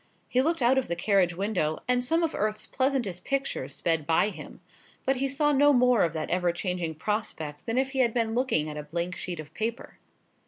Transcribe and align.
He 0.27 0.41
looked 0.41 0.63
out 0.63 0.79
of 0.79 0.87
the 0.87 0.95
carriage 0.95 1.35
window, 1.35 1.77
and 1.87 2.03
some 2.03 2.23
of 2.23 2.33
earth's 2.33 2.65
pleasantest 2.65 3.23
pictures 3.23 3.75
sped 3.75 4.07
by 4.07 4.29
him; 4.29 4.59
but 5.05 5.17
he 5.17 5.27
saw 5.27 5.51
no 5.51 5.71
more 5.73 6.01
of 6.01 6.11
that 6.13 6.31
ever 6.31 6.51
changing 6.51 6.95
prospect 6.95 7.67
than 7.67 7.77
if 7.77 7.91
he 7.91 7.99
had 7.99 8.11
been 8.11 8.33
looking 8.33 8.67
at 8.67 8.77
a 8.77 8.81
blank 8.81 9.15
sheet 9.15 9.39
of 9.39 9.53
paper. 9.53 9.99